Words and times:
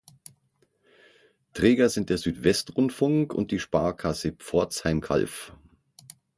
Träger 1.53 1.87
sind 1.89 2.09
der 2.09 2.17
Südwestrundfunk 2.17 3.35
und 3.35 3.51
die 3.51 3.59
Sparkasse 3.59 4.31
Pforzheim 4.35 4.99
Calw. 4.99 5.27